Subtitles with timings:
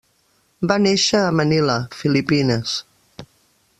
[0.71, 2.77] Va néixer a Manila, Filipines.